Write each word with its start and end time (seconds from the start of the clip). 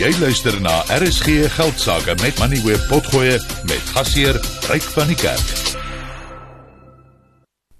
Jy 0.00 0.14
luister 0.16 0.54
na 0.64 0.78
RSG 0.96 1.50
Geldsaake 1.52 2.14
met 2.22 2.38
Money 2.40 2.62
Web 2.64 2.80
Potgoe 2.88 3.34
met 3.68 3.90
gasheer 3.92 4.38
Ryk 4.70 4.86
van 4.94 5.10
die 5.12 5.16
Kerk. 5.20 5.50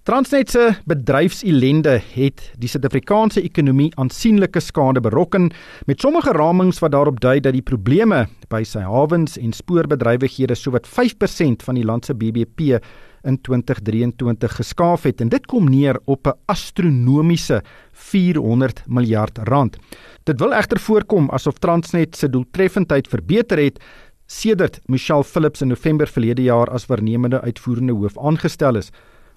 Transnet 0.05 0.53
se 0.53 0.67
bedryfsellende 0.85 1.95
het 2.13 2.43
die 2.61 2.69
Suid-Afrikaanse 2.69 3.41
ekonomie 3.41 3.89
aansienlike 3.97 4.61
skade 4.61 5.01
berokken 5.01 5.49
met 5.89 6.05
sommige 6.05 6.37
ramings 6.37 6.83
wat 6.85 6.93
daarop 6.93 7.23
dui 7.25 7.39
dat 7.41 7.57
die 7.57 7.65
probleme 7.65 8.27
by 8.53 8.67
sy 8.69 8.85
hawens 8.85 9.41
en 9.41 9.57
spoorbedrywighede 9.57 10.59
sowat 10.61 10.93
5% 10.93 11.65
van 11.65 11.81
die 11.81 11.89
land 11.89 12.05
se 12.05 12.19
BBP 12.21 12.83
in 13.23 13.41
2023 13.41 14.57
geskaaf 14.57 15.03
het 15.03 15.21
en 15.21 15.29
dit 15.29 15.47
kom 15.47 15.69
neer 15.71 15.99
op 16.05 16.27
'n 16.27 16.39
astronomiese 16.47 17.63
400 17.93 18.83
miljard 18.87 19.39
rand. 19.39 19.77
Dit 20.25 20.41
wil 20.41 20.53
egter 20.53 20.81
voorkom 20.81 21.31
asof 21.31 21.59
Transnet 21.59 22.17
se 22.17 22.29
doeltreffendheid 22.29 23.09
verbeter 23.09 23.59
het 23.59 23.81
sedert 24.27 24.81
Michelle 24.87 25.25
Phillips 25.25 25.61
in 25.61 25.69
November 25.69 26.07
verlede 26.07 26.43
jaar 26.43 26.71
as 26.71 26.87
waarnemende 26.87 27.41
uitvoerende 27.41 27.93
hoof 27.93 28.19
aangestel 28.19 28.77
is. 28.77 28.91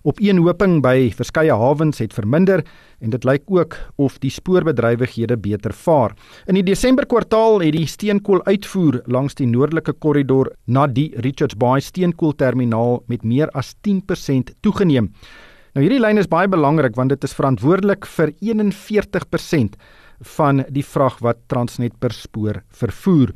Opeenhoping 0.03 0.81
by 0.83 1.13
verskeie 1.15 1.55
hawens 1.55 2.01
het 2.03 2.11
verminder 2.11 2.59
en 2.99 3.13
dit 3.13 3.23
lyk 3.23 3.45
ook 3.47 3.77
of 3.95 4.17
die 4.19 4.31
spoorbedrywighede 4.31 5.37
beter 5.39 5.71
vaar. 5.71 6.11
In 6.47 6.59
die 6.59 6.65
Desember 6.67 7.07
kwartaal 7.07 7.63
het 7.63 7.77
die 7.77 7.87
steenkooluitvoer 7.87 8.99
langs 9.07 9.39
die 9.39 9.47
noordelike 9.47 9.95
korridor 10.03 10.51
na 10.67 10.89
die 10.91 11.13
Richards 11.23 11.55
Bay 11.55 11.79
steenkoolterminaal 11.79 12.99
met 13.07 13.23
meer 13.23 13.51
as 13.55 13.71
10% 13.87 14.51
toegeneem. 14.59 15.13
Nou 15.73 15.81
hierdie 15.85 16.03
lyn 16.03 16.19
is 16.19 16.27
baie 16.29 16.51
belangrik 16.51 16.99
want 16.99 17.15
dit 17.15 17.23
is 17.23 17.33
verantwoordelik 17.33 18.03
vir 18.17 18.35
41% 18.43 19.79
van 20.35 20.65
die 20.69 20.83
vrag 20.83 21.17
wat 21.23 21.39
Transnet 21.47 21.95
per 21.99 22.11
spoor 22.11 22.59
vervoer. 22.75 23.31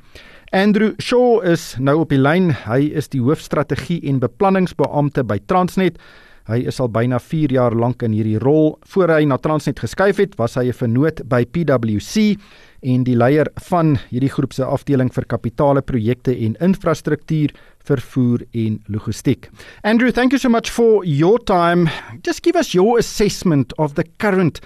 Andrew 0.51 0.93
Shaw 0.99 1.41
is 1.47 1.75
nou 1.79 1.97
op 2.03 2.11
die 2.13 2.21
lyn. 2.21 2.51
Hy 2.67 2.91
is 2.95 3.09
die 3.11 3.23
hoofstrategie 3.23 3.99
en 4.07 4.21
beplanningsbeampte 4.23 5.23
by 5.27 5.39
Transnet. 5.47 5.99
Hy 6.47 6.61
is 6.71 6.79
al 6.79 6.87
byna 6.87 7.19
4 7.19 7.51
jaar 7.51 7.75
lank 7.75 8.03
in 8.07 8.13
hierdie 8.15 8.39
rol. 8.39 8.77
Voor 8.93 9.11
hy 9.11 9.25
na 9.27 9.35
Transnet 9.37 9.81
geskuif 9.83 10.21
het, 10.21 10.37
was 10.39 10.55
hy 10.55 10.69
'n 10.69 10.79
vernoot 10.79 11.21
by 11.27 11.43
PwC 11.43 12.37
en 12.81 13.03
die 13.03 13.15
leier 13.15 13.49
van 13.69 13.97
hierdie 14.09 14.29
groep 14.29 14.53
se 14.53 14.63
afdeling 14.63 15.11
vir 15.13 15.25
kapitale 15.25 15.81
projekte 15.81 16.31
en 16.31 16.55
infrastruktuur, 16.61 17.51
vervoer 17.83 18.45
en 18.53 18.79
logistiek. 18.87 19.49
Andrew, 19.83 20.11
thank 20.11 20.31
you 20.31 20.39
so 20.39 20.49
much 20.49 20.69
for 20.69 21.03
your 21.05 21.37
time. 21.39 21.89
Just 22.23 22.43
give 22.43 22.57
us 22.57 22.73
your 22.73 22.97
assessment 22.97 23.73
of 23.77 23.95
the 23.95 24.05
current 24.17 24.61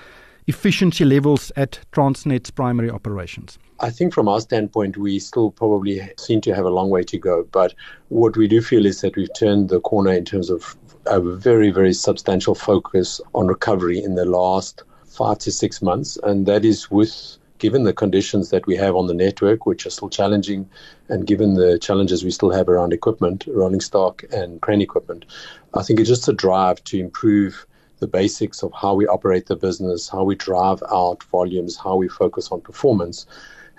efficiency 0.52 1.06
levels 1.06 1.50
at 1.56 1.80
Transnet's 1.94 2.52
primary 2.52 2.90
operations? 2.90 3.58
I 3.80 3.90
think 3.90 4.14
from 4.14 4.28
our 4.28 4.42
standpoint, 4.42 4.98
we 4.98 5.18
still 5.18 5.50
probably 5.50 6.02
seem 6.18 6.42
to 6.42 6.54
have 6.54 6.66
a 6.66 6.70
long 6.70 6.90
way 6.90 7.04
to 7.04 7.18
go. 7.18 7.48
But 7.54 7.74
what 8.10 8.36
we 8.36 8.50
do 8.50 8.62
feel 8.62 8.86
is 8.86 9.00
that 9.00 9.16
we've 9.16 9.34
turned 9.34 9.70
the 9.70 9.80
corner 9.80 10.12
in 10.12 10.26
terms 10.26 10.50
of 10.50 10.76
a 11.06 11.22
very, 11.22 11.72
very 11.72 11.94
substantial 11.94 12.54
focus 12.54 13.22
on 13.34 13.48
recovery 13.48 14.04
in 14.04 14.16
the 14.16 14.26
last 14.26 14.84
five 15.06 15.38
to 15.40 15.52
six 15.54 15.82
months. 15.82 16.18
And 16.22 16.46
that 16.48 16.66
is 16.66 16.92
with 16.92 17.38
given 17.60 17.84
the 17.84 17.94
conditions 17.94 18.50
that 18.50 18.68
we 18.68 18.76
have 18.76 18.98
on 18.98 19.08
the 19.08 19.14
network, 19.14 19.66
which 19.66 19.86
are 19.86 19.92
still 19.92 20.10
challenging, 20.10 20.70
and 21.08 21.26
given 21.26 21.54
the 21.54 21.80
challenges 21.80 22.26
we 22.26 22.32
still 22.32 22.52
have 22.52 22.68
around 22.68 22.92
equipment, 22.92 23.46
rolling 23.48 23.80
stock, 23.80 24.24
and 24.34 24.60
crane 24.62 24.82
equipment, 24.82 25.24
I 25.76 25.84
think 25.84 26.00
it's 26.00 26.10
just 26.10 26.28
a 26.28 26.34
drive 26.34 26.84
to 26.86 27.00
improve 27.00 27.66
the 28.02 28.08
basics 28.08 28.64
of 28.64 28.74
how 28.74 28.94
we 28.94 29.08
operate 29.08 29.46
the 29.46 29.56
business, 29.56 30.10
how 30.10 30.24
we 30.26 30.36
drive 30.36 30.84
out 30.92 31.24
volumes, 31.32 31.78
how 31.78 31.96
we 31.96 32.10
focus 32.10 32.52
on 32.52 32.60
performance 32.60 33.26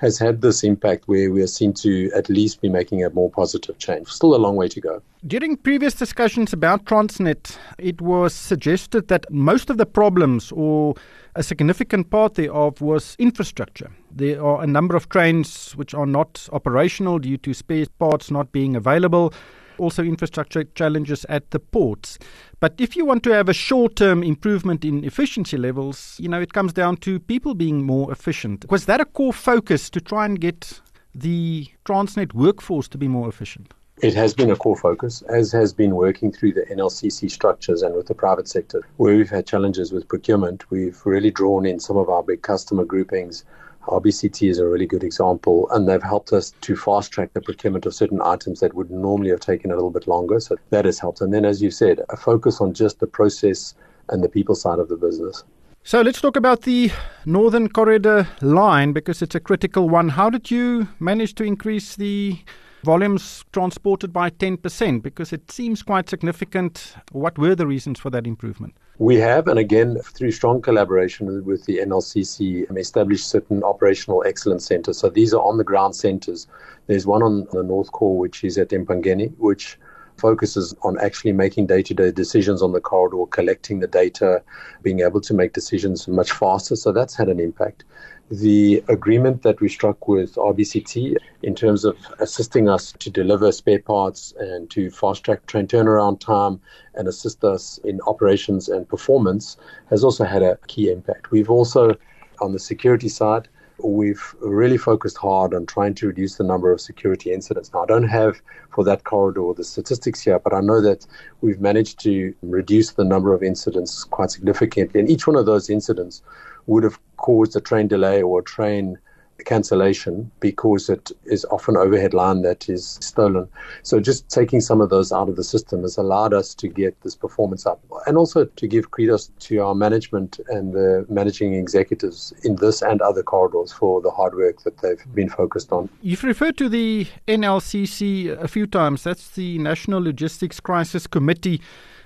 has 0.03 0.19
had 0.19 0.41
this 0.41 0.65
impact 0.65 1.07
where 1.07 1.31
we 1.31 1.41
are 1.41 1.47
seen 1.47 1.73
to 1.73 2.11
at 2.17 2.29
least 2.29 2.61
be 2.61 2.69
making 2.69 3.05
a 3.05 3.11
more 3.11 3.31
positive 3.31 3.79
change. 3.79 4.09
Still 4.09 4.35
a 4.35 4.43
long 4.47 4.57
way 4.57 4.69
to 4.69 4.81
go. 4.81 5.01
During 5.25 5.57
previous 5.57 5.95
discussions 5.95 6.53
about 6.53 6.85
Transnet, 6.87 7.57
it 7.79 8.01
was 8.01 8.35
suggested 8.35 9.07
that 9.07 9.31
most 9.31 9.71
of 9.71 9.77
the 9.77 9.87
problems 9.87 10.51
or 10.51 10.95
a 11.37 11.43
significant 11.45 12.11
part 12.11 12.35
thereof 12.35 12.81
was 12.81 13.15
infrastructure. 13.21 13.93
There 14.11 14.45
are 14.45 14.63
a 14.63 14.67
number 14.67 14.97
of 14.97 15.09
trains 15.09 15.73
which 15.77 15.95
are 15.95 16.07
not 16.07 16.49
operational 16.53 17.21
due 17.21 17.39
to 17.39 17.55
spare 17.55 17.87
parts 18.01 18.29
not 18.29 18.51
being 18.51 18.75
available 18.75 19.33
also 19.79 20.03
infrastructure 20.03 20.65
challenges 20.65 21.25
at 21.29 21.51
the 21.51 21.59
ports. 21.59 22.19
But 22.61 22.75
if 22.79 22.97
you 22.97 23.05
want 23.05 23.23
to 23.25 23.31
have 23.31 23.49
a 23.49 23.55
short 23.55 23.97
term 23.97 24.23
improvement 24.23 24.85
in 24.85 25.05
efficiency 25.05 25.57
levels, 25.57 26.17
you 26.19 26.29
know, 26.29 26.41
it 26.41 26.53
comes 26.53 26.73
down 26.73 26.97
to 26.99 27.19
people 27.21 27.55
being 27.55 27.85
more 27.85 28.11
efficient. 28.13 28.65
Was 28.71 28.87
that 28.87 29.01
a 29.01 29.05
core 29.05 29.33
focus 29.33 29.91
to 29.91 30.01
try 30.01 30.25
and 30.25 30.41
get 30.41 30.81
the 31.15 31.69
Transnet 31.85 32.33
workforce 32.35 32.89
to 32.89 32.99
be 32.99 33.09
more 33.09 33.29
efficient? 33.29 33.75
It 34.03 34.15
has 34.15 34.35
been 34.35 34.51
a 34.51 34.57
core 34.57 34.77
focus, 34.77 35.23
as 35.29 35.53
has 35.53 35.73
been 35.73 35.95
working 35.95 36.33
through 36.33 36.55
the 36.55 36.63
NLCC 36.63 37.31
structures 37.31 37.83
and 37.83 37.95
with 37.95 38.07
the 38.07 38.15
private 38.15 38.49
sector. 38.49 38.83
Where 38.97 39.17
we've 39.17 39.31
had 39.31 39.47
challenges 39.47 39.93
with 39.93 40.09
procurement, 40.09 40.71
we've 40.71 41.01
really 41.05 41.31
drawn 41.31 41.67
in 41.67 41.79
some 41.79 41.97
of 41.97 42.09
our 42.09 42.23
big 42.23 42.43
customer 42.43 42.85
groupings 42.85 43.45
RBCT 43.87 44.49
is 44.49 44.59
a 44.59 44.67
really 44.67 44.87
good 44.87 45.03
example, 45.03 45.69
and 45.71 45.89
they've 45.89 46.03
helped 46.03 46.33
us 46.33 46.53
to 46.61 46.77
fast 46.77 47.13
track 47.13 47.33
the 47.33 47.41
procurement 47.41 47.85
of 47.87 47.95
certain 47.95 48.21
items 48.23 48.61
that 48.61 48.75
would 48.75 48.91
normally 48.91 49.31
have 49.31 49.41
taken 49.41 49.71
a 49.71 49.75
little 49.75 49.91
bit 49.91 50.07
longer. 50.07 50.39
So 50.41 50.57
that 50.71 50.85
has 50.85 50.99
helped. 50.99 51.21
And 51.21 51.35
then, 51.35 51.45
as 51.45 51.61
you 51.61 51.71
said, 51.71 52.01
a 52.11 52.17
focus 52.17 52.61
on 52.61 52.75
just 52.75 53.01
the 53.01 53.07
process 53.07 53.75
and 54.09 54.23
the 54.23 54.29
people 54.29 54.55
side 54.55 54.79
of 54.79 54.89
the 54.89 54.97
business. 54.97 55.45
So 55.85 56.01
let's 56.01 56.21
talk 56.21 56.37
about 56.37 56.63
the 56.63 56.93
Northern 57.27 57.69
Corridor 57.69 58.29
line 58.41 58.93
because 58.93 59.21
it's 59.21 59.35
a 59.35 59.41
critical 59.41 59.89
one. 59.89 60.11
How 60.11 60.31
did 60.31 60.49
you 60.49 60.89
manage 61.01 61.35
to 61.37 61.45
increase 61.45 61.97
the 61.97 62.39
volumes 62.85 63.45
transported 63.53 64.13
by 64.13 64.31
10% 64.31 65.03
because 65.03 65.33
it 65.33 65.51
seems 65.51 65.83
quite 65.83 66.09
significant. 66.09 66.95
What 67.13 67.39
were 67.39 67.55
the 67.55 67.67
reasons 67.67 67.99
for 68.01 68.11
that 68.11 68.27
improvement? 68.27 68.75
We 68.99 69.17
have, 69.17 69.49
and 69.49 69.59
again, 69.59 69.99
through 70.15 70.33
strong 70.33 70.61
collaboration 70.63 71.45
with 71.45 71.65
the 71.65 71.79
NLCC, 71.79 72.71
um, 72.71 72.77
established 72.77 73.29
certain 73.29 73.65
operational 73.65 74.23
excellence 74.27 74.67
centers. 74.67 74.99
So 74.99 75.09
these 75.09 75.33
are 75.33 75.43
on 75.43 75.59
the 75.59 75.65
ground 75.65 75.97
centers. 75.97 76.47
There's 76.87 77.07
one 77.07 77.23
on 77.23 77.47
the 77.53 77.63
North 77.63 77.91
Core, 77.93 78.19
which 78.19 78.45
is 78.45 78.59
at 78.59 78.69
Empangeni, 78.69 79.33
which 79.39 79.79
focuses 80.19 80.75
on 80.83 80.99
actually 81.01 81.33
making 81.33 81.67
day 81.67 81.83
to 81.83 81.95
day 81.95 82.11
decisions 82.11 82.63
on 82.63 82.73
the 82.73 82.81
corridor, 82.81 83.25
collecting 83.31 83.81
the 83.81 83.87
data, 83.87 84.43
being 84.83 85.01
able 85.01 85.21
to 85.23 85.35
make 85.35 85.53
decisions 85.53 86.07
much 86.07 86.33
faster. 86.33 86.77
So 86.77 86.93
that's 86.93 87.17
had 87.17 87.29
an 87.29 87.41
impact 87.41 87.85
the 88.33 88.83
agreement 88.89 89.43
that 89.43 89.61
we 89.61 89.69
struck 89.69 90.09
with 90.09 90.37
RBCT 90.37 91.17
in 91.43 91.55
terms 91.55 91.85
of 91.85 91.99
assisting 92.19 92.67
us 92.67 92.93
to 92.93 93.11
deliver 93.11 93.53
spare 93.53 93.79
parts 93.79 94.33
and 94.39 94.71
to 94.71 94.91
fast 94.91 95.23
track 95.23 95.45
train 95.45 95.67
turnaround 95.67 96.19
time 96.19 96.59
and 96.95 97.07
assist 97.09 97.45
us 97.45 97.79
in 97.85 98.01
operations 98.07 98.71
and 98.71 98.89
performance 98.89 99.59
has 99.91 100.03
also 100.03 100.25
had 100.25 100.43
a 100.43 100.57
key 100.67 100.91
impact. 100.91 101.31
We've 101.31 101.51
also, 101.51 101.95
on 102.41 102.53
the 102.53 102.59
security 102.59 103.11
side, 103.11 103.49
we've 103.85 104.35
really 104.41 104.79
focused 104.79 105.19
hard 105.19 105.53
on 105.53 105.67
trying 105.67 105.93
to 105.97 106.07
reduce 106.07 106.37
the 106.37 106.45
number 106.45 106.73
of 106.73 106.81
security 106.81 107.35
incidents. 107.35 107.71
Now, 107.75 107.83
I 107.83 107.87
don't 107.87 108.09
have 108.09 108.41
for 108.71 108.83
that 108.85 109.05
corridor 109.05 109.53
the 109.55 109.65
statistics 109.65 110.23
here, 110.23 110.39
but 110.39 110.55
I 110.55 110.61
know 110.61 110.81
that 110.81 111.07
we've 111.43 111.61
managed 111.61 112.01
to 112.01 112.35
reduce 112.41 112.93
the 112.93 113.05
number 113.05 113.35
of 113.35 113.43
incidents 113.43 114.05
quite 114.05 114.31
significantly. 114.31 115.01
And 115.01 115.11
each 115.11 115.27
one 115.27 115.37
of 115.37 115.45
those 115.45 115.69
incidents 115.69 116.23
would 116.67 116.85
have 116.85 116.99
caused 117.23 117.57
a 117.57 117.61
train 117.61 117.89
delay 117.89 118.21
or 118.21 118.41
a 118.41 118.45
train 118.45 118.99
cancellation 119.45 120.31
because 120.41 120.89
it 120.89 121.11
is 121.25 121.45
often 121.47 121.77
overhead 121.77 122.15
line 122.15 122.43
that 122.43 122.69
is 122.69 122.99
stolen. 123.01 123.49
So 123.83 124.01
just 124.01 124.29
taking 124.29 124.61
some 124.61 124.81
of 124.81 124.91
those 124.91 125.13
out 125.13 125.29
of 125.29 125.37
the 125.37 125.45
system 125.45 125.83
has 125.83 125.97
allowed 125.97 126.33
us 126.33 126.55
to 126.55 126.69
get 126.69 127.01
this 127.03 127.15
performance 127.17 127.67
up 127.67 127.81
and 128.07 128.17
also 128.17 128.45
to 128.45 128.67
give 128.67 128.91
credit 128.91 129.29
to 129.41 129.59
our 129.59 129.75
management 129.75 130.39
and 130.49 130.73
the 130.73 131.05
managing 131.09 131.55
executives 131.55 132.33
in 132.45 132.57
this 132.57 132.83
and 132.83 133.01
other 133.03 133.23
corridors 133.23 133.73
for 133.73 134.01
the 134.01 134.11
hard 134.11 134.35
work 134.35 134.63
that 134.63 134.79
they've 134.79 135.05
been 135.15 135.29
focused 135.29 135.73
on. 135.73 135.89
You've 136.03 136.25
referred 136.25 136.57
to 136.59 136.69
the 136.69 137.07
NLCC 137.27 138.39
a 138.41 138.49
few 138.49 138.67
times. 138.67 139.03
That's 139.03 139.31
the 139.31 139.59
National 139.59 140.03
Logistics 140.03 140.61
Crisis 140.61 141.07
Committee. 141.07 141.61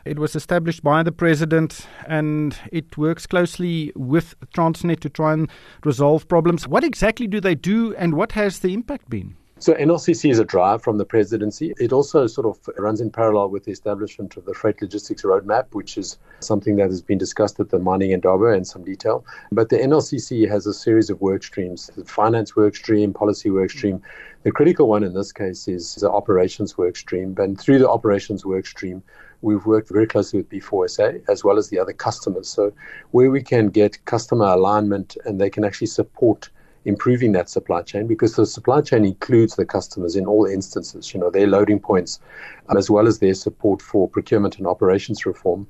It 0.07 0.21
was 0.21 0.37
established 0.37 0.85
by 0.85 1.03
the 1.03 1.11
president 1.11 1.89
and 2.07 2.57
it 2.71 2.97
works 2.97 3.27
closely 3.27 3.93
with 3.97 4.37
Transnet 4.55 5.01
to 5.01 5.11
try 5.11 5.33
and 5.33 5.51
resolve 5.85 6.29
problems. 6.29 6.69
What 6.69 6.85
exactly 6.85 7.27
do 7.27 7.41
they 7.41 7.57
do 7.57 7.93
and 7.97 8.15
what 8.15 8.33
has 8.33 8.61
the 8.61 8.73
impact 8.73 9.11
been? 9.11 9.35
So 9.59 9.73
NLCC 9.73 10.31
is 10.31 10.39
a 10.39 10.45
drive 10.45 10.83
from 10.83 10.99
the 10.99 11.07
presidency. 11.07 11.73
It 11.81 11.91
also 11.91 12.27
sort 12.27 12.47
of 12.47 12.59
runs 12.77 13.01
in 13.01 13.11
parallel 13.11 13.49
with 13.49 13.65
the 13.65 13.73
establishment 13.73 14.37
of 14.37 14.45
the 14.45 14.53
freight 14.53 14.83
logistics 14.83 15.23
roadmap, 15.23 15.69
which 15.73 15.97
is 15.97 16.19
something 16.41 16.77
that 16.77 16.91
has 16.91 17.01
been 17.01 17.17
discussed 17.17 17.59
at 17.59 17.71
the 17.71 17.79
mining 17.79 18.13
and 18.13 18.23
Indaba 18.23 18.49
in 18.49 18.67
some 18.67 18.85
detail. 18.85 19.25
But 19.51 19.71
the 19.71 19.79
NLCC 19.79 20.47
has 20.51 20.67
a 20.67 20.75
series 20.75 21.09
of 21.09 21.23
work 21.23 21.43
streams: 21.43 21.91
the 21.97 22.05
finance 22.05 22.55
work 22.55 22.77
stream, 22.77 23.15
policy 23.15 23.49
work 23.49 23.71
stream. 23.71 24.03
The 24.43 24.53
critical 24.53 24.89
one 24.89 25.03
in 25.03 25.15
this 25.15 25.33
case 25.33 25.67
is 25.69 25.95
the 25.95 26.11
operations 26.11 26.77
work 26.77 26.95
stream. 26.95 27.35
And 27.39 27.59
through 27.59 27.79
the 27.79 27.89
operations 27.89 28.45
work 28.45 28.67
stream, 28.67 29.03
we've 29.41 29.65
worked 29.65 29.89
very 29.89 30.07
closely 30.07 30.41
with 30.41 30.51
B4SA 30.51 31.23
as 31.31 31.45
well 31.45 31.57
as 31.57 31.71
the 31.71 31.79
other 31.79 31.95
customers. 31.95 32.47
So 32.47 32.75
where 33.13 33.31
we 33.31 33.43
can 33.43 33.69
get 33.69 34.05
customer 34.05 34.49
alignment 34.49 35.17
and 35.25 35.41
they 35.41 35.49
can 35.49 35.65
actually 35.65 35.87
support 35.87 36.51
improving 36.87 37.33
that 37.33 37.51
supply 37.51 37.83
chain 37.83 38.07
because 38.07 38.37
the 38.37 38.47
supply 38.47 38.81
chain 38.81 39.05
includes 39.05 39.57
the 39.57 39.67
customers 39.67 40.17
in 40.17 40.25
all 40.25 40.47
instances, 40.47 41.13
you 41.13 41.21
know, 41.21 41.31
their 41.31 41.47
loading 41.47 41.81
points, 41.81 42.21
um, 42.69 42.77
as 42.77 42.89
well 42.89 43.07
as 43.07 43.19
their 43.19 43.35
support 43.35 43.83
for 43.83 44.09
procurement 44.09 44.57
and 44.59 44.67
operations 44.67 45.27
reform. 45.27 45.67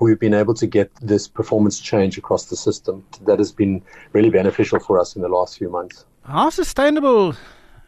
We've 0.00 0.18
been 0.18 0.34
able 0.34 0.54
to 0.54 0.66
get 0.66 0.90
this 1.00 1.28
performance 1.28 1.78
change 1.78 2.18
across 2.18 2.46
the 2.46 2.56
system 2.56 3.06
that 3.26 3.38
has 3.38 3.52
been 3.52 3.82
really 4.12 4.30
beneficial 4.30 4.80
for 4.80 4.98
us 4.98 5.14
in 5.14 5.22
the 5.22 5.28
last 5.28 5.58
few 5.58 5.70
months. 5.70 6.04
How 6.24 6.50
sustainable 6.50 7.36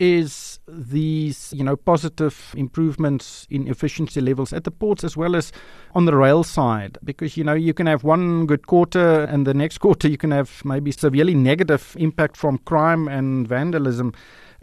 is 0.03 0.59
these, 0.67 1.53
you 1.57 1.63
know, 1.63 1.77
positive 1.77 2.53
improvements 2.57 3.47
in 3.51 3.69
efficiency 3.69 4.21
levels 4.21 4.53
at 4.53 4.65
the 4.65 4.71
ports 4.73 5.05
as 5.05 5.17
well 5.17 5.37
as 5.37 5.53
on 5.95 6.07
the 6.07 6.17
rail 6.17 6.43
side? 6.43 6.99
Because, 7.05 7.37
you 7.37 7.45
know, 7.45 7.55
you 7.55 7.73
can 7.73 7.87
have 7.87 8.03
one 8.03 8.47
good 8.47 8.67
quarter 8.67 9.23
and 9.23 9.47
the 9.47 9.55
next 9.55 9.79
quarter 9.85 10.09
you 10.09 10.19
can 10.19 10.33
have 10.33 10.65
maybe 10.65 10.91
severely 10.91 11.35
negative 11.35 11.97
impact 12.01 12.37
from 12.37 12.59
crime 12.59 13.07
and 13.07 13.47
vandalism. 13.47 14.13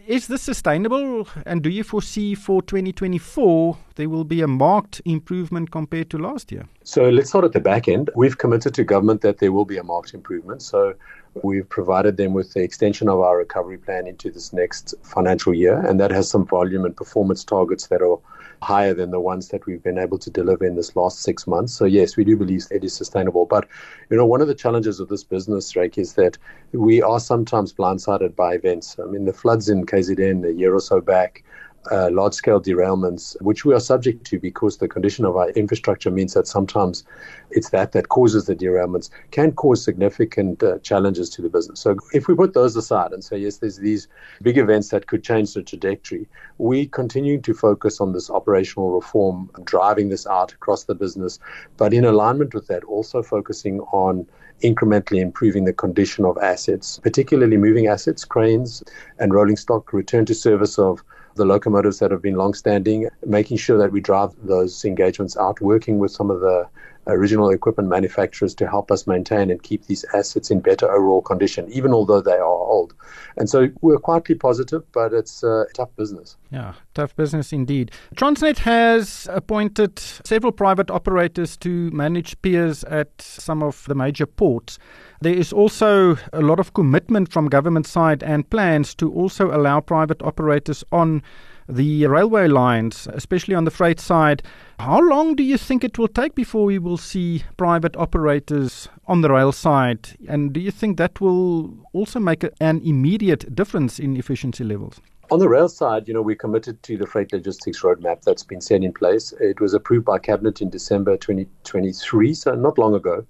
Is 0.05 0.27
this 0.27 0.41
sustainable? 0.41 1.25
And 1.45 1.61
do 1.61 1.69
you 1.69 1.85
foresee 1.85 2.35
for 2.35 2.61
2024 2.63 3.77
there 3.95 4.09
will 4.09 4.25
be 4.25 4.41
a 4.41 4.47
marked 4.47 5.01
improvement 5.05 5.71
compared 5.71 6.09
to 6.09 6.17
last 6.17 6.51
year? 6.51 6.65
So 6.83 7.09
let's 7.09 7.29
start 7.29 7.45
at 7.45 7.53
the 7.53 7.61
back 7.61 7.87
end. 7.87 8.09
We've 8.13 8.37
committed 8.37 8.73
to 8.73 8.83
government 8.83 9.21
that 9.21 9.37
there 9.37 9.53
will 9.53 9.65
be 9.65 9.77
a 9.77 9.83
marked 9.83 10.13
improvement. 10.13 10.63
So 10.63 10.95
We've 11.43 11.67
provided 11.67 12.17
them 12.17 12.33
with 12.33 12.53
the 12.53 12.61
extension 12.61 13.07
of 13.07 13.19
our 13.19 13.37
recovery 13.37 13.77
plan 13.77 14.07
into 14.07 14.31
this 14.31 14.51
next 14.51 14.95
financial 15.03 15.53
year, 15.53 15.79
and 15.85 15.99
that 15.99 16.11
has 16.11 16.29
some 16.29 16.45
volume 16.45 16.85
and 16.85 16.95
performance 16.95 17.43
targets 17.43 17.87
that 17.87 18.01
are 18.01 18.17
higher 18.61 18.93
than 18.93 19.11
the 19.11 19.19
ones 19.19 19.49
that 19.49 19.65
we've 19.65 19.81
been 19.83 19.97
able 19.97 20.17
to 20.17 20.29
deliver 20.29 20.65
in 20.65 20.75
this 20.75 20.95
last 20.95 21.21
six 21.21 21.47
months. 21.47 21.73
So 21.73 21.85
yes, 21.85 22.17
we 22.17 22.23
do 22.23 22.35
believe 22.35 22.65
it 22.71 22.83
is 22.83 22.93
sustainable. 22.93 23.45
But 23.45 23.67
you 24.09 24.17
know, 24.17 24.25
one 24.25 24.41
of 24.41 24.47
the 24.47 24.55
challenges 24.55 24.99
of 24.99 25.07
this 25.07 25.23
business, 25.23 25.73
Ryk, 25.73 25.97
is 25.97 26.13
that 26.13 26.37
we 26.73 27.01
are 27.01 27.19
sometimes 27.19 27.73
blindsided 27.73 28.35
by 28.35 28.55
events. 28.55 28.97
I 28.99 29.05
mean, 29.05 29.25
the 29.25 29.33
floods 29.33 29.69
in 29.69 29.85
KZN 29.85 30.47
a 30.47 30.53
year 30.53 30.73
or 30.73 30.81
so 30.81 30.99
back 30.99 31.43
uh, 31.91 32.09
large 32.11 32.33
scale 32.33 32.61
derailments, 32.61 33.39
which 33.41 33.65
we 33.65 33.73
are 33.73 33.79
subject 33.79 34.25
to 34.25 34.39
because 34.39 34.77
the 34.77 34.87
condition 34.87 35.25
of 35.25 35.35
our 35.35 35.49
infrastructure 35.51 36.11
means 36.11 36.33
that 36.33 36.47
sometimes 36.47 37.03
it's 37.51 37.69
that 37.69 37.93
that 37.93 38.09
causes 38.09 38.45
the 38.45 38.55
derailments, 38.55 39.09
can 39.31 39.51
cause 39.51 39.83
significant 39.83 40.61
uh, 40.61 40.77
challenges 40.79 41.29
to 41.31 41.41
the 41.41 41.49
business. 41.49 41.79
So 41.79 41.97
if 42.13 42.27
we 42.27 42.35
put 42.35 42.53
those 42.53 42.75
aside 42.75 43.11
and 43.11 43.23
say, 43.23 43.37
yes, 43.37 43.57
there's 43.57 43.77
these 43.77 44.07
big 44.41 44.57
events 44.57 44.89
that 44.89 45.07
could 45.07 45.23
change 45.23 45.53
the 45.53 45.63
trajectory, 45.63 46.27
we 46.57 46.87
continue 46.87 47.39
to 47.41 47.53
focus 47.53 48.01
on 48.01 48.13
this 48.13 48.29
operational 48.29 48.91
reform, 48.91 49.49
driving 49.63 50.09
this 50.09 50.27
out 50.27 50.53
across 50.53 50.83
the 50.83 50.95
business, 50.95 51.39
but 51.77 51.93
in 51.93 52.05
alignment 52.05 52.53
with 52.53 52.67
that, 52.67 52.83
also 52.83 53.23
focusing 53.23 53.79
on 53.91 54.27
incrementally 54.63 55.21
improving 55.21 55.65
the 55.65 55.73
condition 55.73 56.25
of 56.25 56.37
assets, 56.39 56.99
particularly 56.99 57.57
moving 57.57 57.87
assets, 57.87 58.25
cranes, 58.25 58.83
and 59.17 59.33
rolling 59.33 59.55
stock, 59.55 59.93
return 59.93 60.25
to 60.25 60.35
service 60.35 60.77
of 60.77 61.03
the 61.39 61.45
locomotives 61.45 61.97
that 61.99 62.11
have 62.11 62.21
been 62.21 62.35
long-standing, 62.35 63.09
making 63.25 63.57
sure 63.57 63.77
that 63.79 63.91
we 63.91 63.99
drive 63.99 64.31
those 64.43 64.85
engagements 64.85 65.35
out, 65.37 65.59
working 65.61 65.97
with 65.97 66.11
some 66.11 66.29
of 66.29 66.41
the 66.41 66.67
original 67.09 67.49
equipment 67.49 67.89
manufacturers 67.89 68.55
to 68.55 68.67
help 68.67 68.91
us 68.91 69.07
maintain 69.07 69.49
and 69.49 69.61
keep 69.63 69.85
these 69.85 70.05
assets 70.13 70.51
in 70.51 70.59
better 70.59 70.89
overall 70.91 71.21
condition, 71.21 71.69
even 71.71 71.93
although 71.93 72.21
they 72.21 72.37
are 72.37 72.43
old. 72.43 72.93
And 73.37 73.49
so 73.49 73.69
we're 73.81 73.97
quietly 73.97 74.35
positive, 74.35 74.83
but 74.91 75.13
it's 75.13 75.43
a 75.43 75.65
tough 75.73 75.95
business. 75.95 76.37
Yeah, 76.51 76.73
tough 76.93 77.15
business 77.15 77.53
indeed. 77.53 77.91
Transnet 78.15 78.59
has 78.59 79.27
appointed 79.31 79.99
several 79.99 80.51
private 80.51 80.89
operators 80.89 81.57
to 81.57 81.91
manage 81.91 82.41
piers 82.41 82.83
at 82.85 83.21
some 83.21 83.63
of 83.63 83.85
the 83.87 83.95
major 83.95 84.25
ports. 84.25 84.79
There 85.21 85.33
is 85.33 85.51
also 85.51 86.17
a 86.33 86.41
lot 86.41 86.59
of 86.59 86.73
commitment 86.73 87.31
from 87.31 87.47
government 87.47 87.85
side 87.85 88.23
and 88.23 88.49
plans 88.49 88.95
to 88.95 89.11
also 89.11 89.55
allow 89.55 89.79
private 89.81 90.21
operators 90.21 90.83
on 90.91 91.21
the 91.69 92.07
railway 92.07 92.47
lines, 92.47 93.07
especially 93.13 93.53
on 93.53 93.63
the 93.63 93.71
freight 93.71 93.99
side. 93.99 94.41
How 94.79 94.99
long 94.99 95.35
do 95.35 95.43
you 95.43 95.57
think 95.57 95.83
it 95.83 95.97
will 95.99 96.07
take 96.07 96.33
before 96.35 96.65
we 96.65 96.79
will 96.79 96.97
see 96.97 97.43
private 97.57 97.95
operators 97.95 98.89
on 99.07 99.21
the 99.21 99.29
rail 99.29 99.51
side? 99.51 100.09
And 100.27 100.51
do 100.51 100.59
you 100.59 100.71
think 100.71 100.97
that 100.97 101.21
will 101.21 101.77
also 101.93 102.19
make 102.19 102.43
an 102.59 102.81
immediate 102.83 103.55
difference 103.55 103.99
in 103.99 104.17
efficiency 104.17 104.63
levels? 104.63 104.99
On 105.31 105.37
the 105.37 105.47
rail 105.47 105.69
side, 105.69 106.07
you 106.07 106.13
know, 106.13 106.23
we're 106.23 106.35
committed 106.35 106.81
to 106.81 106.97
the 106.97 107.05
freight 107.05 107.31
logistics 107.31 107.81
roadmap 107.81 108.23
that's 108.23 108.43
been 108.43 108.61
set 108.61 108.83
in 108.83 108.91
place. 108.91 109.31
It 109.39 109.61
was 109.61 109.75
approved 109.75 110.05
by 110.05 110.17
Cabinet 110.17 110.59
in 110.59 110.71
December 110.71 111.17
2023, 111.17 112.33
so 112.33 112.55
not 112.55 112.79
long 112.79 112.95
ago. 112.95 113.23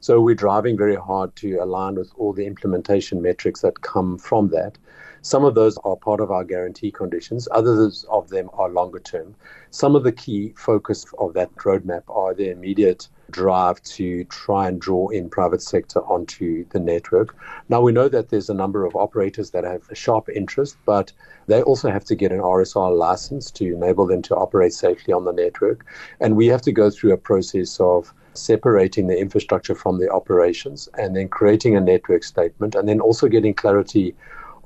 So 0.00 0.20
we're 0.20 0.34
driving 0.34 0.76
very 0.76 0.96
hard 0.96 1.34
to 1.36 1.56
align 1.56 1.94
with 1.94 2.12
all 2.16 2.32
the 2.32 2.46
implementation 2.46 3.22
metrics 3.22 3.62
that 3.62 3.80
come 3.80 4.18
from 4.18 4.50
that. 4.50 4.78
Some 5.22 5.44
of 5.44 5.54
those 5.54 5.78
are 5.78 5.96
part 5.96 6.20
of 6.20 6.30
our 6.30 6.44
guarantee 6.44 6.90
conditions, 6.92 7.48
others 7.50 8.04
of 8.10 8.28
them 8.28 8.48
are 8.52 8.68
longer 8.68 9.00
term. 9.00 9.34
Some 9.70 9.96
of 9.96 10.04
the 10.04 10.12
key 10.12 10.52
focus 10.56 11.06
of 11.18 11.34
that 11.34 11.54
roadmap 11.56 12.02
are 12.08 12.34
the 12.34 12.50
immediate 12.50 13.08
drive 13.30 13.82
to 13.82 14.24
try 14.24 14.68
and 14.68 14.80
draw 14.80 15.08
in 15.08 15.28
private 15.28 15.62
sector 15.62 16.00
onto 16.00 16.66
the 16.70 16.78
network. 16.78 17.36
Now 17.68 17.80
we 17.80 17.92
know 17.92 18.08
that 18.08 18.28
there's 18.28 18.50
a 18.50 18.54
number 18.54 18.84
of 18.84 18.94
operators 18.94 19.50
that 19.50 19.64
have 19.64 19.82
a 19.90 19.94
sharp 19.94 20.28
interest, 20.28 20.76
but 20.84 21.12
they 21.46 21.62
also 21.62 21.90
have 21.90 22.04
to 22.04 22.14
get 22.14 22.32
an 22.32 22.40
RSR 22.40 22.96
license 22.96 23.50
to 23.52 23.74
enable 23.74 24.06
them 24.06 24.22
to 24.22 24.36
operate 24.36 24.72
safely 24.72 25.12
on 25.12 25.24
the 25.24 25.32
network. 25.32 25.84
And 26.20 26.36
we 26.36 26.46
have 26.46 26.62
to 26.62 26.72
go 26.72 26.90
through 26.90 27.12
a 27.12 27.18
process 27.18 27.78
of 27.80 28.12
separating 28.34 29.06
the 29.06 29.18
infrastructure 29.18 29.74
from 29.74 29.98
the 29.98 30.10
operations 30.10 30.88
and 30.98 31.16
then 31.16 31.28
creating 31.28 31.76
a 31.76 31.80
network 31.80 32.22
statement 32.22 32.74
and 32.74 32.88
then 32.88 33.00
also 33.00 33.28
getting 33.28 33.54
clarity 33.54 34.14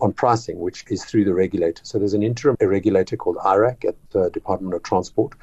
on 0.00 0.12
pricing, 0.12 0.58
which 0.61 0.85
is 0.88 1.05
through 1.05 1.25
the 1.25 1.35
regulator. 1.35 1.82
So 1.85 1.99
there's 1.99 2.14
an 2.14 2.23
interim 2.23 2.56
regulator 2.61 3.17
called 3.17 3.37
IRAC 3.37 3.85
at 3.85 3.97
the 4.11 4.31
Department 4.31 4.75
of 4.75 4.82
Transport. 4.82 5.35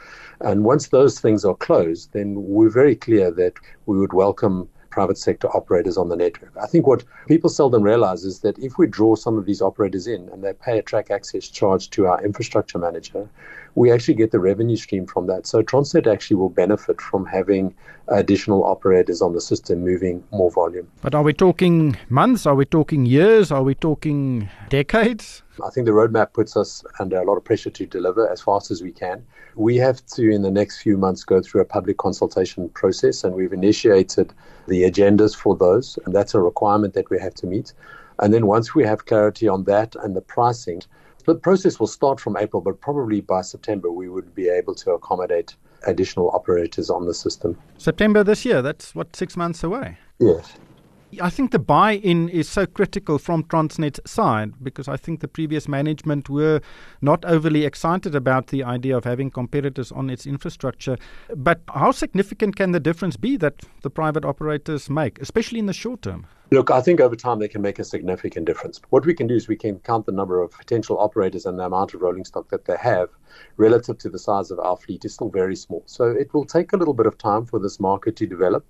And 0.42 0.63
once 0.63 0.89
those 0.89 1.19
things 1.19 1.45
are 1.45 1.56
closed, 1.56 2.13
then 2.13 2.36
we're 2.36 2.69
very 2.69 2.95
clear 2.95 3.31
that 3.31 3.54
we 3.86 3.98
would 3.98 4.13
welcome 4.13 4.69
private 4.98 5.18
sector 5.18 5.48
operators 5.56 5.95
on 5.95 6.09
the 6.09 6.15
network. 6.15 6.51
I 6.59 6.65
think 6.65 6.88
what 6.88 7.04
people 7.27 7.51
seldom 7.51 7.83
realize 7.83 8.24
is 8.24 8.39
that 8.39 8.57
if 8.57 8.80
we 8.80 8.88
draw 8.88 9.15
some 9.15 9.38
of 9.38 9.45
these 9.45 9.62
operators 9.62 10.07
in 10.07 10.27
and 10.30 10.44
they 10.44 10.54
pay 10.54 10.80
a 10.80 10.81
track 10.81 11.12
access 11.12 11.50
charge 11.50 11.92
to 11.92 12.07
our 12.07 12.24
infrastructure 12.25 12.80
manager, 12.80 13.30
we 13.77 13.91
actually 13.91 14.15
get 14.15 14.31
the 14.31 14.39
revenue 14.39 14.75
stream 14.75 15.06
from 15.06 15.27
that. 15.27 15.45
So 15.45 15.62
Transnet 15.62 16.12
actually 16.12 16.38
will 16.38 16.50
benefit 16.50 17.00
from 17.00 17.27
having 17.27 17.75
additional 18.07 18.63
operators 18.63 19.21
on 19.21 19.33
the 19.33 19.39
system 19.39 19.83
moving 19.83 20.24
more 20.31 20.50
volume. 20.50 20.88
But 21.01 21.13
are 21.13 21.21
we 21.21 21.31
talking 21.31 21.95
months? 22.09 22.47
Are 22.47 22.56
we 22.56 22.65
talking 22.65 23.06
years? 23.06 23.51
Are 23.51 23.62
we 23.62 23.75
talking 23.75 24.50
decades? 24.69 25.44
I 25.63 25.69
think 25.69 25.85
the 25.85 25.91
roadmap 25.91 26.33
puts 26.33 26.57
us 26.57 26.83
under 27.00 27.18
a 27.19 27.24
lot 27.24 27.38
of 27.38 27.43
pressure 27.46 27.69
to 27.69 27.86
deliver 27.86 28.27
as 28.27 28.41
fast 28.41 28.72
as 28.72 28.81
we 28.81 28.91
can. 28.91 29.24
We 29.55 29.75
have 29.77 30.03
to, 30.07 30.27
in 30.27 30.41
the 30.41 30.51
next 30.51 30.81
few 30.81 30.98
months, 30.98 31.24
go 31.24 31.39
through 31.39 31.62
a 31.62 31.65
public 31.65 31.98
consultation 32.00 32.69
process, 32.69 33.24
and 33.24 33.36
we've 33.36 33.53
initiated 33.53 34.34
the 34.67 34.89
agendas 34.89 35.36
for 35.36 35.55
those, 35.55 36.00
and 36.03 36.15
that's 36.15 36.34
a 36.34 36.41
requirement 36.41 36.96
that 36.96 37.12
we 37.12 37.19
have 37.19 37.36
to 37.36 37.46
meet. 37.46 37.74
And 38.19 38.34
then 38.34 38.48
once 38.48 38.74
we 38.74 38.84
have 38.86 39.05
clarity 39.05 39.48
on 39.48 39.65
that 39.65 39.96
and 39.98 40.15
the 40.15 40.22
pricing, 40.22 40.81
process 41.36 41.79
will 41.79 41.88
start 41.88 42.19
from 42.19 42.38
April, 42.38 42.62
but 42.62 42.81
probably 42.81 43.22
by 43.22 43.41
September 43.41 43.91
we 43.91 44.10
would 44.10 44.34
be 44.34 44.50
able 44.50 44.75
to 44.75 44.91
accommodate 44.91 45.55
additional 45.86 46.29
operators 46.31 46.89
on 46.89 47.05
the 47.05 47.13
system. 47.13 47.57
September 47.77 48.24
this 48.24 48.46
year, 48.46 48.62
that's 48.62 48.96
what, 48.96 49.15
six 49.15 49.38
months 49.38 49.63
away? 49.63 49.98
Yes. 50.19 50.57
I 51.22 51.29
think 51.29 51.51
the 51.51 51.60
buy 51.60 51.93
in 51.93 52.27
is 52.27 52.50
so 52.50 52.65
critical 52.65 53.17
from 53.17 53.46
Transnet's 53.46 54.00
side 54.10 54.53
because 54.62 54.89
I 54.89 54.98
think 54.98 55.22
the 55.22 55.27
previous 55.27 55.67
management 55.67 56.29
were 56.29 56.60
not 57.01 57.24
overly 57.24 57.63
excited 57.63 58.13
about 58.13 58.48
the 58.48 58.63
idea 58.63 58.98
of 58.98 59.05
having 59.05 59.31
competitors 59.31 59.89
on 59.91 60.10
its 60.10 60.27
infrastructure. 60.27 60.98
But 61.34 61.62
how 61.74 61.91
significant 61.91 62.57
can 62.57 62.74
the 62.74 62.81
difference 62.81 63.15
be 63.15 63.38
that 63.38 63.63
the 63.84 63.89
private 63.89 64.25
operators 64.25 64.89
make, 64.89 65.19
especially 65.22 65.60
in 65.60 65.67
the 65.67 65.74
short 65.74 66.01
term? 66.01 66.27
Look, 66.50 66.72
I 66.72 66.80
think 66.80 67.01
over 67.01 67.18
time 67.18 67.39
they 67.39 67.50
can 67.50 67.62
make 67.62 67.77
a 67.77 67.84
significant 67.84 68.46
difference. 68.46 68.80
What 68.89 69.06
we 69.06 69.13
can 69.13 69.27
do 69.27 69.36
is 69.36 69.50
we 69.50 69.58
can 69.58 69.80
count 69.80 70.06
the 70.06 70.13
number 70.13 70.42
of 70.42 70.51
potential 70.51 70.98
operators 70.98 71.46
and 71.46 71.60
the 71.60 71.66
amount 71.66 71.94
of 71.94 72.01
rolling 72.01 72.24
stock 72.24 72.48
that 72.51 72.63
they 72.63 72.77
have 72.77 73.10
relative 73.58 73.98
to 73.98 74.10
the 74.10 74.18
size 74.18 74.50
of 74.50 74.58
our 74.60 74.77
fleet 74.77 75.04
is 75.04 75.13
still 75.13 75.27
very 75.27 75.58
small. 75.58 75.84
So 75.88 76.06
it 76.06 76.34
will 76.34 76.46
take 76.46 76.72
a 76.72 76.77
little 76.77 76.94
bit 76.94 77.06
of 77.06 77.18
time 77.18 77.46
for 77.46 77.60
this 77.60 77.82
market 77.82 78.16
to 78.16 78.25
develop. 78.25 78.66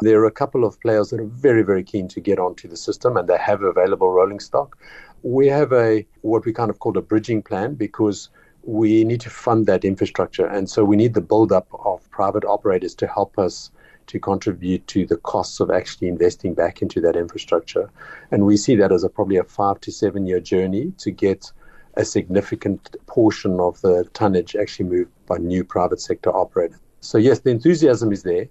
There 0.00 0.20
are 0.20 0.26
a 0.26 0.30
couple 0.30 0.66
of 0.66 0.78
players 0.80 1.08
that 1.10 1.20
are 1.20 1.24
very, 1.24 1.62
very 1.62 1.82
keen 1.82 2.08
to 2.08 2.20
get 2.20 2.38
onto 2.38 2.68
the 2.68 2.76
system 2.76 3.16
and 3.16 3.26
they 3.26 3.38
have 3.38 3.62
available 3.62 4.10
rolling 4.10 4.40
stock. 4.40 4.76
We 5.22 5.46
have 5.46 5.72
a 5.72 6.06
what 6.20 6.44
we 6.44 6.52
kind 6.52 6.68
of 6.68 6.80
call 6.80 6.98
a 6.98 7.02
bridging 7.02 7.42
plan 7.42 7.74
because 7.74 8.28
we 8.64 9.02
need 9.02 9.22
to 9.22 9.30
fund 9.30 9.64
that 9.64 9.82
infrastructure. 9.82 10.44
And 10.44 10.68
so 10.68 10.84
we 10.84 10.96
need 10.96 11.14
the 11.14 11.22
build 11.22 11.52
up 11.52 11.68
of 11.72 12.10
private 12.10 12.44
operators 12.44 12.94
to 12.96 13.06
help 13.06 13.38
us 13.38 13.70
to 14.06 14.18
contribute 14.18 14.86
to 14.88 15.06
the 15.06 15.16
costs 15.16 15.60
of 15.60 15.70
actually 15.70 16.08
investing 16.08 16.54
back 16.54 16.82
into 16.82 17.00
that 17.00 17.16
infrastructure. 17.16 17.90
And 18.30 18.46
we 18.46 18.56
see 18.56 18.76
that 18.76 18.92
as 18.92 19.04
a 19.04 19.08
probably 19.08 19.36
a 19.36 19.44
five 19.44 19.80
to 19.80 19.92
seven 19.92 20.26
year 20.26 20.40
journey 20.40 20.92
to 20.98 21.10
get 21.10 21.50
a 21.96 22.04
significant 22.04 22.96
portion 23.06 23.60
of 23.60 23.80
the 23.80 24.04
tonnage 24.14 24.56
actually 24.56 24.88
moved 24.88 25.10
by 25.26 25.38
new 25.38 25.64
private 25.64 26.00
sector 26.00 26.30
operators. 26.30 26.78
So 27.00 27.18
yes, 27.18 27.40
the 27.40 27.50
enthusiasm 27.50 28.12
is 28.12 28.22
there 28.22 28.48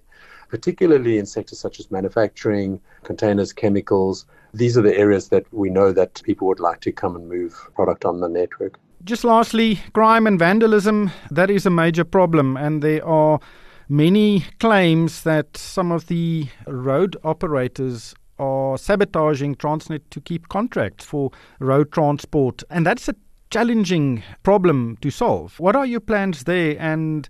particularly 0.48 1.18
in 1.18 1.26
sectors 1.26 1.58
such 1.58 1.80
as 1.80 1.90
manufacturing, 1.90 2.80
containers, 3.02 3.52
chemicals, 3.52 4.24
these 4.52 4.78
are 4.78 4.82
the 4.82 4.96
areas 4.96 5.28
that 5.30 5.44
we 5.52 5.68
know 5.68 5.90
that 5.92 6.22
people 6.22 6.46
would 6.46 6.60
like 6.60 6.80
to 6.80 6.92
come 6.92 7.16
and 7.16 7.28
move 7.28 7.68
product 7.74 8.04
on 8.04 8.20
the 8.20 8.28
network. 8.28 8.78
Just 9.02 9.24
lastly, 9.24 9.80
crime 9.92 10.28
and 10.28 10.38
vandalism, 10.38 11.10
that 11.30 11.50
is 11.50 11.66
a 11.66 11.70
major 11.70 12.04
problem 12.04 12.56
and 12.56 12.82
there 12.82 13.04
are 13.04 13.40
many 13.88 14.40
claims 14.60 15.22
that 15.22 15.56
some 15.56 15.92
of 15.92 16.06
the 16.06 16.48
road 16.66 17.16
operators 17.24 18.14
are 18.38 18.76
sabotaging 18.76 19.54
Transnet 19.56 20.02
to 20.10 20.20
keep 20.20 20.48
contracts 20.48 21.04
for 21.04 21.30
road 21.60 21.92
transport 21.92 22.62
and 22.70 22.84
that's 22.84 23.08
a 23.08 23.14
challenging 23.50 24.22
problem 24.42 24.96
to 25.00 25.10
solve. 25.10 25.58
What 25.60 25.76
are 25.76 25.86
your 25.86 26.00
plans 26.00 26.44
there 26.44 26.76
and 26.80 27.28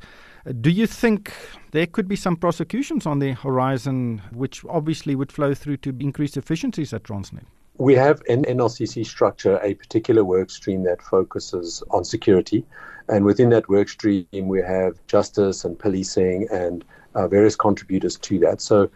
do 0.60 0.70
you 0.70 0.86
think 0.86 1.32
there 1.72 1.86
could 1.86 2.06
be 2.06 2.16
some 2.16 2.36
prosecutions 2.36 3.06
on 3.06 3.18
the 3.18 3.32
horizon, 3.32 4.22
which 4.32 4.64
obviously 4.68 5.14
would 5.14 5.32
flow 5.32 5.54
through 5.54 5.78
to 5.78 5.96
increased 6.00 6.36
efficiencies 6.36 6.92
at 6.92 7.02
Transnet? 7.02 7.44
We 7.78 7.94
have 7.94 8.22
in 8.26 8.42
NLCC 8.42 9.04
structure 9.04 9.58
a 9.62 9.74
particular 9.74 10.24
work 10.24 10.50
stream 10.50 10.84
that 10.84 11.02
focuses 11.02 11.82
on 11.90 12.04
security. 12.04 12.64
And 13.08 13.24
within 13.24 13.50
that 13.50 13.68
work 13.68 13.88
stream, 13.88 14.26
we 14.32 14.62
have 14.62 15.04
justice 15.08 15.64
and 15.64 15.78
policing 15.78 16.46
and 16.52 16.84
uh, 17.14 17.26
various 17.26 17.56
contributors 17.56 18.16
to 18.18 18.38
that. 18.40 18.60
So, 18.60 18.90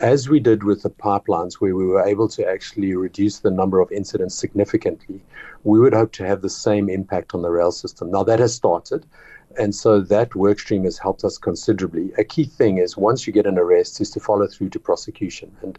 as 0.00 0.28
we 0.28 0.40
did 0.40 0.64
with 0.64 0.82
the 0.82 0.90
pipelines, 0.90 1.54
where 1.54 1.76
we 1.76 1.86
were 1.86 2.02
able 2.02 2.26
to 2.30 2.44
actually 2.44 2.96
reduce 2.96 3.38
the 3.38 3.52
number 3.52 3.78
of 3.80 3.92
incidents 3.92 4.34
significantly, 4.34 5.22
we 5.62 5.78
would 5.78 5.94
hope 5.94 6.10
to 6.12 6.26
have 6.26 6.42
the 6.42 6.50
same 6.50 6.88
impact 6.88 7.32
on 7.32 7.42
the 7.42 7.50
rail 7.50 7.70
system. 7.70 8.10
Now, 8.10 8.24
that 8.24 8.40
has 8.40 8.52
started. 8.52 9.06
And 9.56 9.72
so 9.72 10.00
that 10.00 10.34
work 10.34 10.58
stream 10.58 10.82
has 10.82 10.98
helped 10.98 11.22
us 11.22 11.38
considerably. 11.38 12.12
A 12.18 12.24
key 12.24 12.44
thing 12.44 12.78
is 12.78 12.96
once 12.96 13.24
you 13.24 13.32
get 13.32 13.46
an 13.46 13.58
arrest 13.58 14.00
is 14.00 14.10
to 14.10 14.20
follow 14.20 14.48
through 14.48 14.70
to 14.70 14.80
prosecution. 14.80 15.56
And 15.62 15.78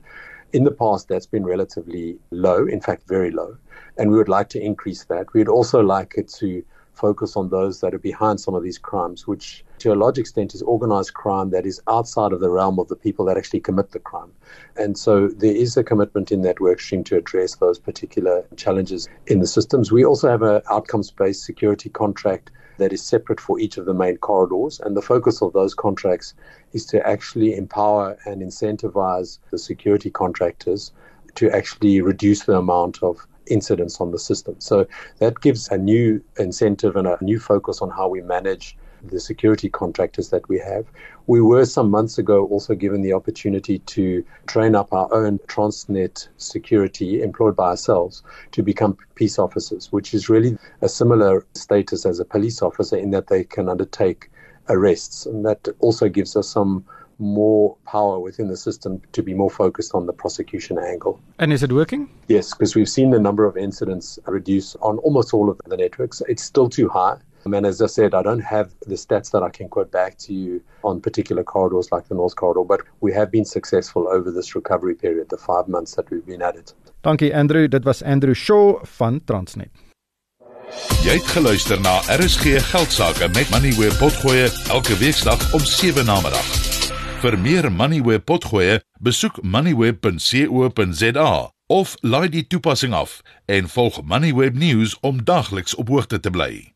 in 0.55 0.63
the 0.63 0.71
past, 0.71 1.09
that's 1.09 1.25
been 1.25 1.45
relatively 1.45 2.17
low, 2.31 2.65
in 2.65 2.79
fact, 2.79 3.09
very 3.09 3.29
low. 3.29 3.57
And 3.97 4.09
we 4.09 4.17
would 4.17 4.29
like 4.29 4.47
to 4.49 4.61
increase 4.61 5.03
that. 5.05 5.33
We'd 5.33 5.49
also 5.49 5.81
like 5.81 6.13
it 6.15 6.29
to 6.39 6.63
focus 6.93 7.35
on 7.35 7.49
those 7.49 7.81
that 7.81 7.93
are 7.93 7.99
behind 7.99 8.39
some 8.39 8.55
of 8.55 8.63
these 8.63 8.77
crimes, 8.77 9.27
which 9.27 9.65
to 9.79 9.91
a 9.91 9.95
large 9.95 10.17
extent 10.17 10.55
is 10.55 10.61
organized 10.61 11.13
crime 11.13 11.49
that 11.49 11.65
is 11.65 11.81
outside 11.89 12.31
of 12.31 12.39
the 12.39 12.49
realm 12.49 12.79
of 12.79 12.87
the 12.87 12.95
people 12.95 13.25
that 13.25 13.35
actually 13.35 13.59
commit 13.59 13.91
the 13.91 13.99
crime. 13.99 14.31
And 14.77 14.97
so 14.97 15.27
there 15.27 15.53
is 15.53 15.75
a 15.75 15.83
commitment 15.83 16.31
in 16.31 16.41
that 16.43 16.61
work 16.61 16.79
stream 16.79 17.03
to 17.03 17.17
address 17.17 17.55
those 17.55 17.77
particular 17.77 18.45
challenges 18.55 19.09
in 19.27 19.39
the 19.39 19.47
systems. 19.47 19.91
We 19.91 20.05
also 20.05 20.29
have 20.29 20.41
an 20.41 20.61
outcomes 20.71 21.11
based 21.11 21.43
security 21.43 21.89
contract 21.89 22.49
that 22.77 22.93
is 22.93 23.01
separate 23.01 23.39
for 23.39 23.59
each 23.59 23.77
of 23.77 23.85
the 23.85 23.93
main 23.93 24.17
corridors. 24.17 24.79
And 24.79 24.95
the 24.95 25.01
focus 25.01 25.41
of 25.41 25.53
those 25.53 25.73
contracts 25.73 26.33
is 26.73 26.85
to 26.87 27.05
actually 27.07 27.55
empower 27.55 28.17
and 28.25 28.41
incentivize 28.41 29.39
the 29.51 29.57
security 29.57 30.09
contractors 30.09 30.91
to 31.35 31.49
actually 31.51 32.01
reduce 32.01 32.43
the 32.43 32.57
amount 32.57 33.03
of 33.03 33.25
incidents 33.47 34.01
on 34.01 34.11
the 34.11 34.19
system. 34.19 34.55
So 34.59 34.87
that 35.19 35.41
gives 35.41 35.69
a 35.69 35.77
new 35.77 36.23
incentive 36.39 36.95
and 36.95 37.07
a 37.07 37.17
new 37.21 37.39
focus 37.39 37.81
on 37.81 37.89
how 37.89 38.07
we 38.07 38.21
manage 38.21 38.77
the 39.09 39.19
security 39.19 39.69
contractors 39.69 40.29
that 40.29 40.47
we 40.49 40.59
have. 40.59 40.85
We 41.27 41.41
were 41.41 41.65
some 41.65 41.89
months 41.89 42.17
ago 42.17 42.45
also 42.45 42.75
given 42.75 43.01
the 43.01 43.13
opportunity 43.13 43.79
to 43.79 44.23
train 44.47 44.75
up 44.75 44.93
our 44.93 45.11
own 45.13 45.39
Transnet 45.47 46.27
security 46.37 47.21
employed 47.21 47.55
by 47.55 47.69
ourselves 47.69 48.23
to 48.51 48.63
become 48.63 48.97
peace 49.15 49.39
officers, 49.39 49.91
which 49.91 50.13
is 50.13 50.29
really 50.29 50.57
a 50.81 50.89
similar 50.89 51.45
status 51.53 52.05
as 52.05 52.19
a 52.19 52.25
police 52.25 52.61
officer 52.61 52.97
in 52.97 53.11
that 53.11 53.27
they 53.27 53.43
can 53.43 53.69
undertake 53.69 54.29
arrests. 54.69 55.25
And 55.25 55.45
that 55.45 55.67
also 55.79 56.09
gives 56.09 56.35
us 56.35 56.49
some 56.49 56.85
more 57.19 57.77
power 57.85 58.19
within 58.19 58.47
the 58.47 58.57
system 58.57 59.01
to 59.13 59.23
be 59.23 59.33
more 59.33 59.49
focused 59.49 59.95
on 59.95 60.05
the 60.05 60.13
prosecution 60.13 60.77
angle. 60.77 61.19
And 61.39 61.53
is 61.53 61.63
it 61.63 61.71
working? 61.71 62.09
Yes, 62.27 62.51
because 62.53 62.75
we've 62.75 62.89
seen 62.89 63.11
the 63.11 63.19
number 63.19 63.45
of 63.45 63.57
incidents 63.57 64.19
reduce 64.25 64.75
on 64.77 64.97
almost 64.99 65.33
all 65.33 65.49
of 65.49 65.59
the 65.65 65.77
networks. 65.77 66.21
It's 66.27 66.43
still 66.43 66.69
too 66.69 66.89
high. 66.89 67.17
And 67.53 67.65
as 67.65 67.81
I 67.81 67.85
said, 67.87 68.13
I 68.13 68.23
don't 68.23 68.43
have 68.43 68.73
the 68.87 68.95
stats 68.95 69.31
that 69.31 69.43
I 69.43 69.49
can 69.49 69.69
quote 69.69 69.91
back 69.91 70.17
to 70.25 70.33
you 70.33 70.61
on 70.83 70.99
particular 70.99 71.43
corridors 71.43 71.91
like 71.91 72.07
the 72.07 72.15
North 72.15 72.35
Corridor, 72.35 72.65
but 72.65 72.81
we 73.01 73.13
have 73.13 73.31
been 73.31 73.45
successful 73.45 74.07
over 74.07 74.31
this 74.31 74.55
recovery 74.55 74.95
period, 74.95 75.29
the 75.29 75.37
five 75.37 75.67
months 75.67 75.95
that 75.95 76.09
we've 76.09 76.25
been 76.25 76.41
at 76.41 76.55
it. 76.55 76.73
Dankie 77.03 77.33
Andrew, 77.33 77.67
dit 77.67 77.83
was 77.83 78.01
Andrew 78.01 78.33
Shaw 78.33 78.79
van 78.83 79.21
Transnet. 79.25 79.69
Jy 81.05 81.13
het 81.19 81.27
geluister 81.29 81.81
na 81.81 81.99
RSG 82.09 82.57
Geldsaake 82.71 83.29
met 83.33 83.49
Money 83.53 83.73
where 83.77 83.93
potgoe 83.99 84.49
elke 84.73 84.97
weeksdag 84.97 85.53
om 85.53 85.59
7 85.59 86.05
na 86.05 86.17
middag. 86.25 86.47
Vir 87.21 87.37
meer 87.39 87.71
Money 87.71 88.01
where 88.01 88.19
potgoe, 88.19 88.81
besoek 88.99 89.43
moneyweb.co.za 89.43 91.29
of 91.67 91.95
laai 92.01 92.29
die 92.29 92.47
toepassing 92.47 92.93
af 92.93 93.21
en 93.45 93.69
volg 93.69 94.01
Moneyweb 94.03 94.53
News 94.53 94.99
om 95.01 95.23
dagliks 95.23 95.75
op 95.75 95.87
hoogte 95.89 96.19
te 96.19 96.29
bly. 96.29 96.74